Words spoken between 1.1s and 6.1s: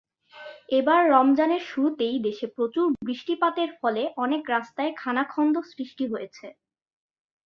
রমজানের শুরুতেই দেশে প্রচুর বৃষ্টিপাতের ফলে অনেক রাস্তায় খানাখন্দ সৃষ্টি